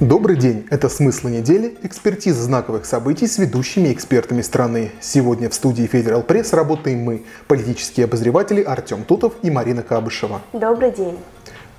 [0.00, 0.66] Добрый день!
[0.70, 4.92] Это «Смыслы недели»– экспертиза знаковых событий с ведущими экспертами страны.
[5.00, 10.40] Сегодня в студии Федерал Пресс работаем мы, политические обозреватели Артем Тутов и Марина Кабышева.
[10.52, 11.18] Добрый день!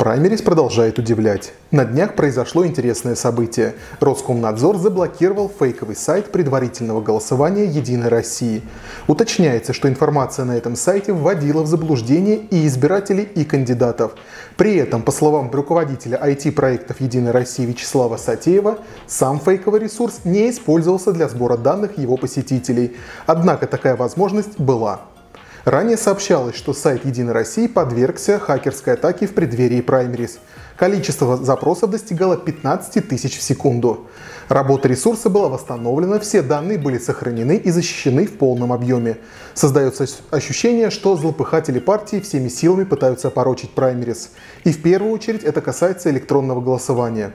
[0.02, 1.54] Праймерис продолжает удивлять.
[1.70, 3.76] На днях произошло интересное событие.
[4.00, 8.64] Роскомнадзор заблокировал фейковый сайт предварительного голосования «Единой России».
[9.06, 14.14] Уточняется, что информация на этом сайте вводила в заблуждение и избирателей, и кандидатов.
[14.58, 21.12] При этом, по словам руководителя IT-проектов «Единой России» Вячеслава Сатеева, сам фейковый ресурс не использовался
[21.12, 22.98] для сбора данных его посетителей.
[23.28, 25.11] Однако такая возможность была.
[25.66, 30.40] Ранее сообщалось, что сайт «Единой России» подвергся хакерской атаке в преддверии праймерис.
[30.76, 34.08] Количество запросов достигало 15 тысяч в секунду.
[34.50, 39.20] Работа ресурса была восстановлена, все данные были сохранены и защищены в полном объеме.
[39.54, 44.32] Создается ощущение, что злопыхатели партии всеми силами пытаются опорочить праймерис.
[44.64, 47.34] И в первую очередь это касается электронного голосования.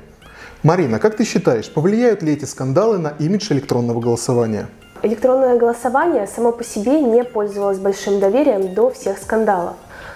[0.64, 4.66] Марина, как ты считаешь, повлияют ли эти скандалы на имидж электронного голосования?
[5.02, 9.74] Электронное голосование само по себе не пользовалось большим доверием до всех скандалов.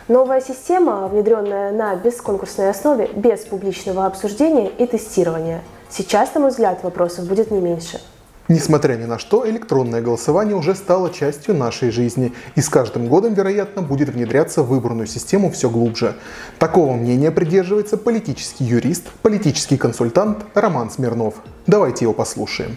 [0.09, 5.62] Новая система, внедренная на бесконкурсной основе, без публичного обсуждения и тестирования.
[5.89, 8.00] Сейчас, на мой взгляд, вопросов будет не меньше.
[8.48, 13.34] Несмотря ни на что, электронное голосование уже стало частью нашей жизни и с каждым годом,
[13.34, 16.17] вероятно, будет внедряться в выборную систему все глубже.
[16.59, 21.34] Такого мнения придерживается политический юрист, политический консультант Роман Смирнов.
[21.69, 22.77] Давайте его послушаем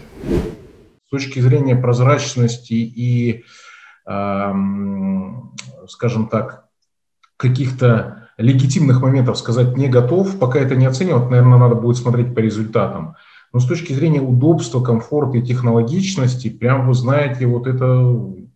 [1.14, 3.44] точки зрения прозрачности и,
[4.04, 5.52] скажем
[6.28, 6.64] так,
[7.36, 12.40] каких-то легитимных моментов сказать не готов, пока это не оценивать, наверное, надо будет смотреть по
[12.40, 13.16] результатам.
[13.52, 18.04] Но с точки зрения удобства, комфорта и технологичности, прям вы знаете, вот это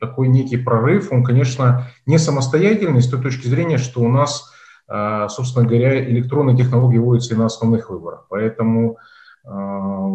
[0.00, 4.50] такой некий прорыв, он, конечно, не самостоятельный с той точки зрения, что у нас,
[4.88, 8.26] а, собственно говоря, электронные технологии вводятся и на основных выборах.
[8.28, 8.96] Поэтому
[9.44, 10.08] а,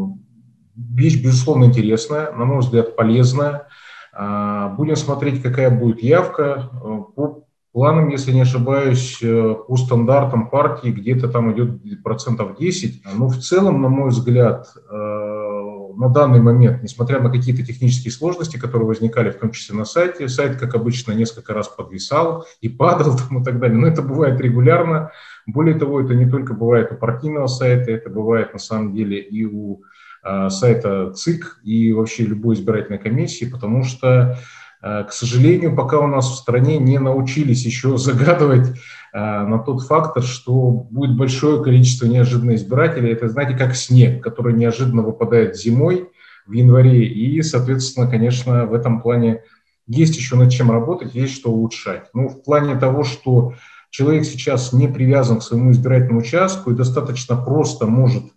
[0.76, 3.68] вещь, безусловно, интересная, на мой взгляд, полезная.
[4.12, 6.70] А, будем смотреть, какая будет явка.
[7.16, 13.02] По планам, если не ошибаюсь, э, по стандартам партии где-то там идет процентов 10.
[13.16, 14.94] Но в целом, на мой взгляд, э,
[15.96, 20.28] на данный момент, несмотря на какие-то технические сложности, которые возникали в том числе на сайте,
[20.28, 23.78] сайт, как обычно, несколько раз подвисал и падал там и так далее.
[23.78, 25.12] Но это бывает регулярно.
[25.48, 29.46] Более того, это не только бывает у партийного сайта, это бывает на самом деле и
[29.46, 29.82] у
[30.24, 34.38] сайта ЦИК и вообще любой избирательной комиссии, потому что,
[34.82, 38.74] э, к сожалению, пока у нас в стране не научились еще загадывать э,
[39.14, 43.12] на тот фактор, что будет большое количество неожиданных избирателей.
[43.12, 46.10] Это, знаете, как снег, который неожиданно выпадает зимой
[46.46, 47.06] в январе.
[47.06, 49.42] И, соответственно, конечно, в этом плане
[49.88, 52.10] есть еще над чем работать, есть что улучшать.
[52.14, 53.56] Ну, в плане того, что
[53.90, 58.33] человек сейчас не привязан к своему избирательному участку и достаточно просто может Э,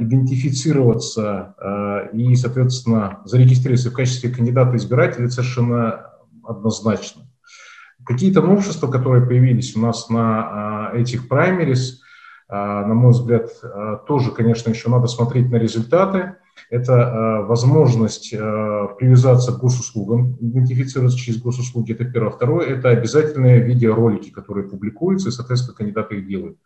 [0.00, 6.10] идентифицироваться э, и, соответственно, зарегистрироваться в качестве кандидата избирателя совершенно
[6.42, 7.22] однозначно.
[8.04, 12.00] Какие-то новшества, которые появились у нас на э, этих праймерис,
[12.48, 13.48] на мой взгляд,
[14.06, 16.34] тоже, конечно, еще надо смотреть на результаты.
[16.68, 22.30] Это возможность привязаться к госуслугам, идентифицироваться через госуслуги, это первое.
[22.30, 26.58] Второе– это обязательные видеоролики, которые публикуются, и, соответственно, кандидаты их делают.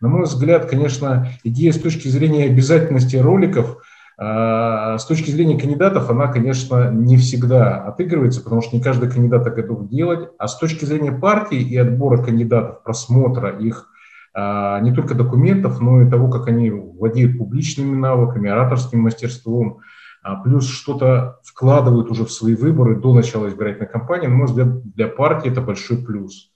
[0.00, 3.78] На мой взгляд, конечно, идея с точки зрения обязательности роликов,
[4.16, 9.46] а, с точки зрения кандидатов, она, конечно, не всегда отыгрывается, потому что не каждый кандидат
[9.46, 10.30] это готов делать.
[10.38, 13.88] А с точки зрения партии и отбора кандидатов, просмотра их
[14.34, 19.78] а, не только документов, но и того, как они владеют публичными навыками, ораторским мастерством,
[20.22, 24.82] а, плюс что-то вкладывают уже в свои выборы до начала избирательной кампании, на мой взгляд,
[24.94, 26.50] для партии это большой плюс.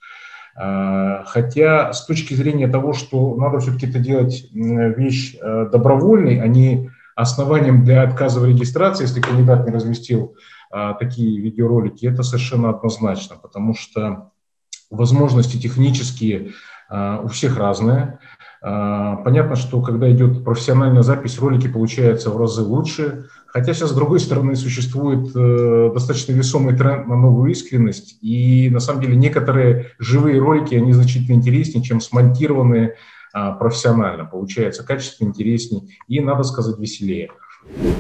[0.55, 6.47] А, хотя с точки зрения того, что надо все-таки это делать вещь э, добровольной, а
[6.47, 10.37] не основанием для отказа в регистрации, если кандидат не разместил
[10.71, 14.31] а, такие видеоролики, это совершенно однозначно, потому что
[14.91, 16.53] возможности технические
[16.91, 18.19] у всех разные.
[18.63, 24.19] Понятно, что когда идет профессиональная запись, ролики получаются в разы лучше, Хотя сейчас, с другой
[24.19, 30.41] стороны, существует э, достаточно весомый тренд на новую искренность, и на самом деле некоторые живые
[30.41, 32.95] ролики, они значительно интереснее, чем смонтированные
[33.35, 34.25] э, профессионально.
[34.25, 37.29] Получается качественно интереснее и, надо сказать, веселее.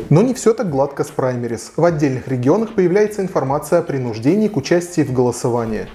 [0.09, 1.75] Но не все так гладко с праймерис.
[1.76, 5.87] В отдельных регионах появляется информация о принуждении к участию в голосовании.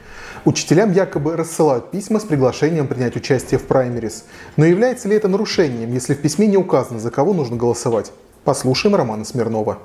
[0.48, 4.24] Учителям якобы рассылают письма с приглашением принять участие в праймерис.
[4.56, 8.14] Но является ли это нарушением, если в письме не указано, за кого нужно голосовать?
[8.46, 9.80] Послушаем Романа Смирнова.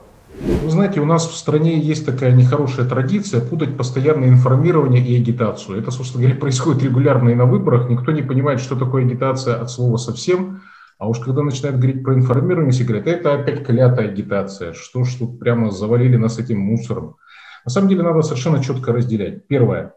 [0.62, 5.80] Вы знаете, у нас в стране есть такая нехорошая традиция путать постоянное информирование и агитацию.
[5.80, 7.90] Это, собственно говоря, происходит регулярно и на выборах.
[7.90, 10.62] Никто не понимает, что такое агитация от слова совсем.
[10.96, 14.74] А уж когда начинают говорить про информирование, все говорят, это опять клятая агитация.
[14.74, 17.16] Что ж тут прямо завалили нас этим мусором.
[17.64, 19.48] На самом деле надо совершенно четко разделять.
[19.48, 19.94] Первое.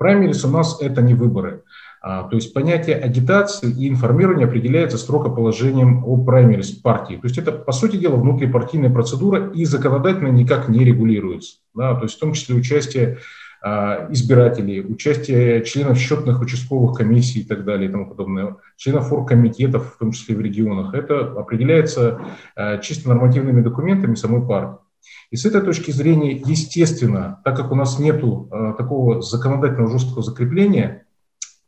[0.00, 1.62] Праймерис у нас это не выборы.
[2.00, 7.16] А, то есть понятие агитации и информирования определяется строго положением о праймерис партии.
[7.16, 11.56] То есть это, по сути дела, внутрипартийная процедура и законодательно никак не регулируется.
[11.74, 13.18] Да, то есть в том числе участие
[13.62, 19.96] а, избирателей, участие членов счетных участковых комиссий и так далее и тому подобное, членов оргкомитетов,
[19.96, 20.94] в том числе в регионах.
[20.94, 22.22] Это определяется
[22.56, 24.78] а, чисто нормативными документами самой партии.
[25.30, 28.20] И с этой точки зрения, естественно, так как у нас нет
[28.78, 31.06] такого законодательного жесткого закрепления,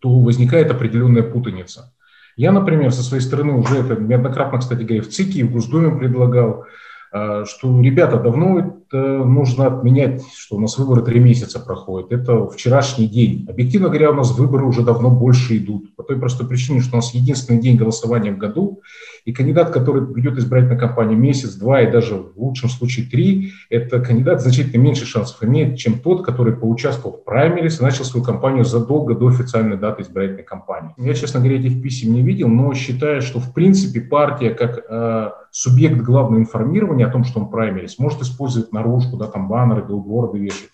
[0.01, 1.95] то возникает определенная путаница.
[2.37, 5.97] Я, например, со своей стороны уже это неоднократно, кстати говоря, в ЦИКе и в Госдуме
[5.97, 6.65] предлагал,
[7.13, 8.59] а, что, ребята, давно
[8.89, 12.11] это нужно отменять, что у нас выборы три месяца проходят.
[12.11, 13.47] Это вчерашний день.
[13.49, 15.95] Объективно говоря, у нас выборы уже давно больше идут.
[15.95, 18.81] По той простой причине, что у нас единственный день голосования в году,
[19.25, 24.01] и кандидат, который ведет избирательную кампанию месяц, два и даже в лучшем случае три, это
[24.01, 28.65] кандидат значительно меньше шансов имеет, чем тот, который поучаствовал в праймерис и начал свою кампанию
[28.65, 30.95] задолго до официальной даты избирательной кампании.
[30.97, 35.31] Я, честно говоря, этих писем не видел, но считаю, что в принципе партия как э,
[35.51, 40.39] субъект главного информирования о том, что он праймерис, может использовать наружку, да, там баннеры, билборды
[40.39, 40.71] вешать,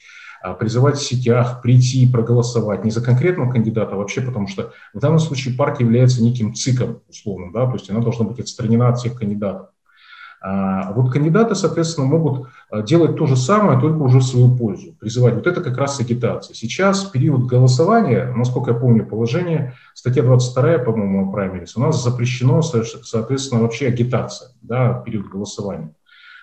[0.58, 4.99] призывать в сетях прийти и проголосовать не за конкретного кандидата, а вообще потому что в
[4.99, 8.99] данном случае партия является неким ЦИКом, условно, да, то есть она должна быть отстранена от
[8.99, 9.69] всех кандидатов.
[10.40, 14.94] А вот кандидаты, соответственно, могут а, делать то же самое, только уже в свою пользу,
[15.00, 15.35] призывать.
[15.35, 16.55] Вот это как раз агитация.
[16.55, 23.62] Сейчас период голосования, насколько я помню положение, статья 22, по-моему, праймерис, у нас запрещено, соответственно,
[23.62, 25.93] вообще агитация, да, период голосования.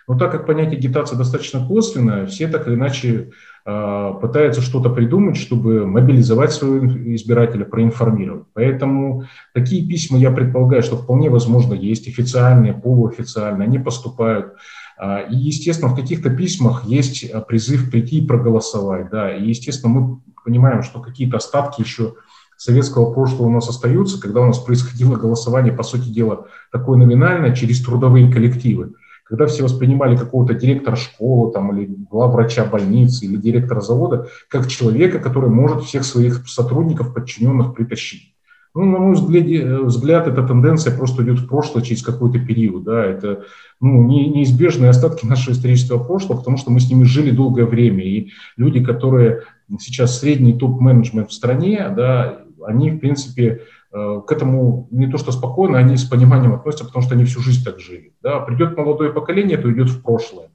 [0.07, 3.31] Но так как понятие агитация достаточно косвенное, все так или иначе
[3.65, 6.85] э, пытаются что-то придумать, чтобы мобилизовать своего
[7.15, 8.45] избирателя, проинформировать.
[8.53, 14.53] Поэтому такие письма, я предполагаю, что вполне возможно есть официальные, полуофициальные, они поступают.
[15.01, 19.09] Э, и, естественно, в каких-то письмах есть призыв прийти и проголосовать.
[19.09, 19.35] Да.
[19.35, 22.13] И, естественно, мы понимаем, что какие-то остатки еще
[22.57, 27.55] советского прошлого у нас остаются, когда у нас происходило голосование, по сути дела, такое номинальное
[27.55, 28.93] через трудовые коллективы
[29.25, 35.19] когда все воспринимали какого-то директора школы там, или главврача больницы или директора завода как человека,
[35.19, 38.35] который может всех своих сотрудников, подчиненных притащить.
[38.75, 42.83] Ну, на мой взгляд, э, взгляд, эта тенденция просто идет в прошлое через какой-то период.
[42.83, 43.45] Да, это
[43.79, 48.03] ну, не, неизбежные остатки нашего исторического прошлого, потому что мы с ними жили долгое время.
[48.03, 49.43] И люди, которые
[49.79, 53.61] сейчас средний топ-менеджмент в стране, да, они, в принципе,
[53.95, 57.63] к этому не то что спокойно, они с пониманием относятся, потому что они всю жизнь
[57.63, 58.13] так жили.
[58.21, 60.49] Да, придет молодое поколение, то идет в прошлое.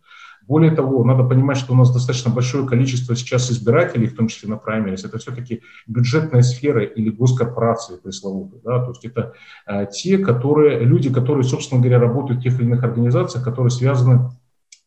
[0.46, 4.48] Более того, надо понимать, что у нас достаточно большое количество сейчас избирателей, в том числе
[4.48, 8.60] на праймерис, это все-таки бюджетная сфера или госкорпорации пресловутые.
[8.62, 8.80] Да?
[8.80, 9.32] То есть это
[9.64, 14.30] а, те которые, люди, которые, собственно говоря, работают в тех или иных организациях, которые связаны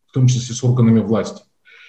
[0.08, 1.44] в том числе с органами власти.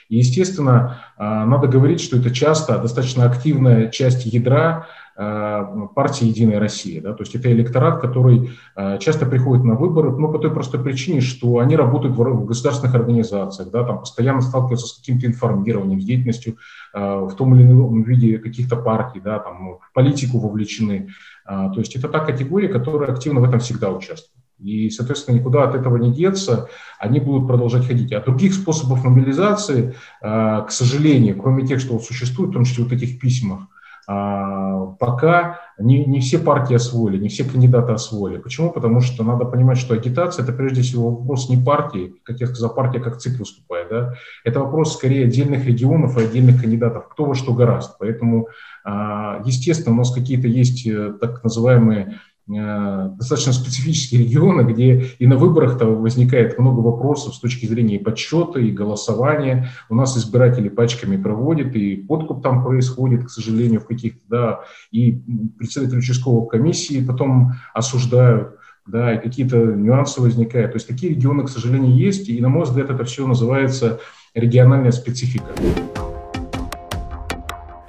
[0.09, 6.59] И, естественно, а, надо говорить, что это часто достаточно активная часть ядра Э, партии «Единая
[6.59, 7.01] Россия».
[7.01, 7.13] Да?
[7.13, 11.21] То есть это электорат, который э, часто приходит на выборы, ну, по той простой причине,
[11.21, 16.57] что они работают в государственных организациях, да, там постоянно сталкиваются с каким-то информированием, с деятельностью
[16.93, 21.09] э, в том или ином виде каких-то партий, да, там, в политику вовлечены.
[21.47, 24.33] То есть это та категория, которая активно в этом всегда участвует.
[24.59, 26.69] И, соответственно, никуда от этого не деться,
[26.99, 28.13] они будут продолжать ходить.
[28.13, 33.21] А других способов мобилизации, к сожалению, кроме тех, что существует, в том числе вот этих
[33.21, 33.69] письмах,
[34.06, 38.39] пока не, не все партии освоили, не все кандидаты освоили.
[38.39, 38.70] Почему?
[38.70, 42.75] Потому что надо понимать, что агитация– это прежде всего вопрос не партии, как я сказал,
[42.75, 43.89] партия как цикл выступает.
[43.89, 44.15] Да?
[44.44, 47.96] Это вопрос скорее отдельных регионов и отдельных кандидатов, кто во что гораст.
[47.99, 48.49] Поэтому,
[48.84, 55.36] а, естественно, у нас какие-то есть э, так называемые достаточно специфические регионы, где и на
[55.36, 59.70] выборах-то возникает много вопросов с точки зрения и подсчета, и голосования.
[59.89, 64.60] У нас избиратели пачками проводят, и подкуп там происходит, к сожалению, в каких-то, да,
[64.91, 65.22] и
[65.58, 70.72] председатель участковой комиссии потом осуждают, да, и какие-то нюансы возникают.
[70.72, 74.01] То есть такие регионы, к сожалению, есть, и, на мой взгляд, это все называется
[74.34, 75.46] региональная специфика.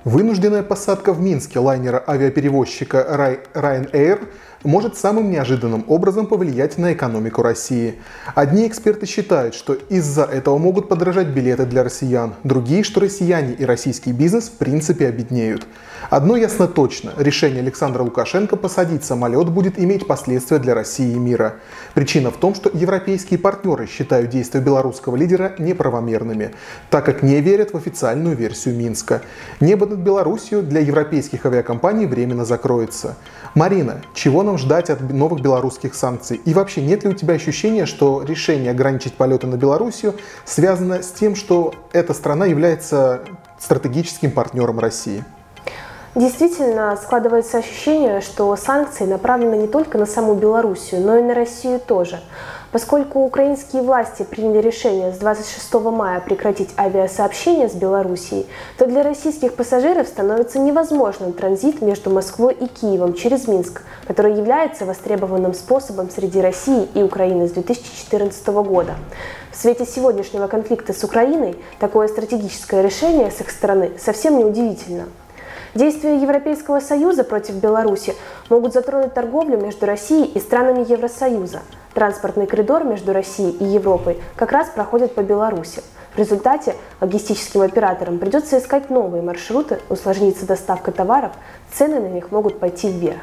[0.05, 4.27] Вынужденная посадка в Минске лайнера авиаперевозчика Ryanair
[4.65, 7.95] может самым неожиданным образом повлиять на экономику России.
[8.33, 13.65] Одни эксперты считают, что из-за этого могут подорожать билеты для россиян, другие, что россияне и
[13.65, 15.67] российский бизнес в принципе обеднеют.
[16.09, 21.55] Одно ясно точно– решение Александра Лукашенко посадить самолет будет иметь последствия для России и мира.
[21.93, 26.51] Причина в том, что европейские партнеры считают действия белорусского лидера неправомерными,
[26.89, 29.21] так как не верят в официальную версию Минска.
[29.59, 33.15] Небо над Белоруссией для европейских авиакомпаний временно закроется.
[33.55, 36.41] Марина, чего нам ждать от новых белорусских санкций?
[36.43, 41.11] И вообще, нет ли у тебя ощущения, что решение ограничить полеты на Белоруссию связано с
[41.11, 43.21] тем, что эта страна является
[43.57, 45.23] стратегическим партнером России?
[46.15, 51.79] Действительно, складывается ощущение, что санкции направлены не только на саму Белоруссию, но и на Россию
[51.79, 52.19] тоже.
[52.75, 59.53] Поскольку украинские власти приняли решение с 26 мая прекратить авиасообщение с Белоруссией, то для российских
[59.53, 66.41] пассажиров становится невозможным транзит между Москвой и Киевом через Минск, который является востребованным способом среди
[66.41, 68.95] России и Украины с 2014 года.
[69.53, 75.05] В свете сегодняшнего конфликта с Украиной такое стратегическое решение с их стороны совсем не удивительно.
[75.75, 78.15] Действия Европейского Союза против Беларуси
[78.49, 81.63] могут затронуть торговлю между Россией и странами Евросоюза.
[81.93, 85.83] Транспортный коридор между Россией и Европой как раз проходит по Беларуси.
[86.13, 91.33] В результате логистическим операторам придется искать новые маршруты, усложнится доставка товаров,
[91.73, 93.19] цены на них могут пойти вверх.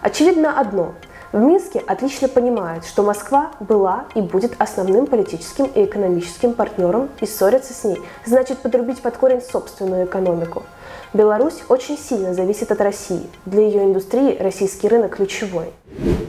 [0.00, 0.94] Очевидно одно.
[1.32, 7.26] В Минске отлично понимают, что Москва была и будет основным политическим и экономическим партнером, и
[7.26, 10.62] ссориться с ней значит подрубить под корень собственную экономику–
[11.14, 13.22] Беларусь очень сильно зависит от России.
[13.46, 15.70] Для ее индустрии российский рынок ключевой.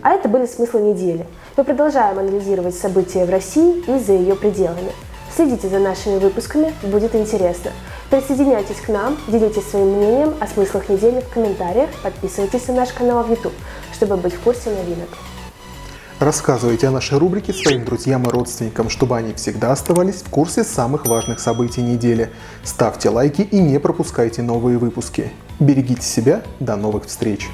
[0.01, 1.25] А это были смыслы недели.
[1.57, 4.93] Мы продолжаем анализировать события в России и за ее пределами.
[5.35, 7.71] Следите за нашими выпусками, будет интересно.
[8.09, 13.23] Присоединяйтесь к нам, делитесь своим мнением о смыслах недели в комментариях, подписывайтесь на наш канал
[13.23, 13.53] в YouTube,
[13.99, 15.09] чтобы быть в курсе новинок.
[16.19, 21.05] Рассказывайте о нашей рубрике своим друзьям и родственникам, чтобы они всегда оставались в курсе самых
[21.05, 22.29] важных событий недели.
[22.63, 25.33] Ставьте лайки и не пропускайте новые выпуски.
[25.59, 27.49] Берегите себя, до новых встреч!